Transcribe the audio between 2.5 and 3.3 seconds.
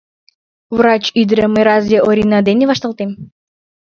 вашталтем?